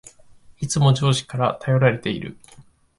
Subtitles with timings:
[0.59, 2.35] いつも上司から頼られている